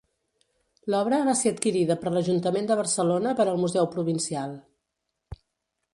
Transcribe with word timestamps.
L'obra 0.93 1.19
va 1.27 1.35
ser 1.41 1.51
adquirida 1.55 1.97
per 2.05 2.13
l'Ajuntament 2.15 2.71
de 2.71 2.79
Barcelona 2.81 3.37
per 3.41 3.45
al 3.53 3.61
Museu 3.65 3.91
Provincial. 3.97 4.57